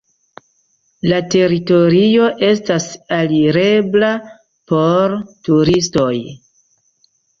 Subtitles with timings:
[1.11, 2.87] La teritorio estas
[3.19, 4.09] alirebla
[4.73, 5.15] por
[5.51, 6.13] turistoj.